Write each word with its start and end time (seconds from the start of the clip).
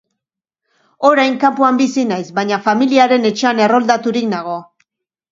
Orain 1.09 1.35
kanpoan 1.43 1.75
bizi 1.81 2.05
naiz, 2.11 2.23
baina 2.39 2.57
familiaren 2.67 3.27
etxean 3.31 3.61
erroldaturik 3.67 4.27
nago. 4.33 4.57